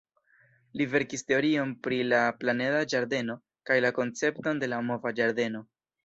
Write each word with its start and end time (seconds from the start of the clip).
Li 0.79 0.85
verkis 0.91 1.23
teorion 1.31 1.73
pri 1.87 1.99
la 2.07 2.21
«planeda 2.43 2.79
ĝardeno» 2.93 3.35
kaj 3.71 3.77
la 3.87 3.91
koncepton 3.99 4.63
de 4.65 4.71
la 4.73 4.81
mova 4.89 5.13
ĝardeno. 5.21 5.63